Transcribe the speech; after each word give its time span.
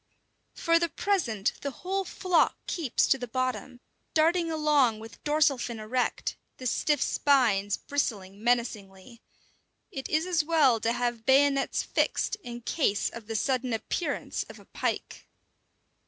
For 0.55 0.79
the 0.79 0.89
present 0.89 1.53
the 1.61 1.69
whole 1.69 2.05
flock 2.05 2.55
keeps 2.65 3.05
to 3.05 3.19
the 3.19 3.27
bottom, 3.27 3.79
darting 4.15 4.49
along 4.49 4.97
with 4.97 5.23
dorsal 5.23 5.59
fin 5.59 5.77
erect, 5.79 6.35
the 6.57 6.65
stiff 6.65 6.99
spines 7.03 7.77
bristling 7.77 8.43
menacingly. 8.43 9.21
It 9.91 10.09
is 10.09 10.25
as 10.25 10.43
well 10.43 10.79
to 10.79 10.91
have 10.93 11.27
bayonets 11.27 11.83
fixed 11.83 12.33
in 12.37 12.61
case 12.61 13.09
of 13.11 13.27
the 13.27 13.35
sudden 13.35 13.73
appearance 13.73 14.41
of 14.49 14.57
a 14.57 14.65
pike. 14.65 15.27